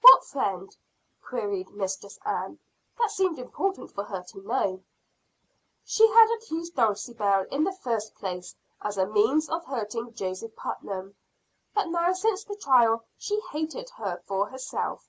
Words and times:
"What 0.00 0.24
friend?" 0.24 0.76
queried 1.22 1.70
Mistress 1.70 2.18
Ann. 2.26 2.58
That 2.98 3.08
seemed 3.12 3.38
important 3.38 3.92
for 3.92 4.02
her 4.02 4.24
to 4.30 4.42
know. 4.42 4.82
She 5.84 6.04
had 6.10 6.34
accused 6.34 6.74
Dulcibel 6.74 7.46
in 7.52 7.62
the 7.62 7.70
first 7.70 8.16
place 8.16 8.56
as 8.82 8.98
a 8.98 9.06
means 9.06 9.48
of 9.48 9.64
hurting 9.64 10.12
Joseph 10.14 10.56
Putnam. 10.56 11.14
But 11.72 11.86
now 11.90 12.12
since 12.14 12.42
the 12.42 12.56
trial, 12.56 13.04
she 13.16 13.38
hated 13.52 13.88
her 13.90 14.20
for 14.26 14.46
herself. 14.48 15.08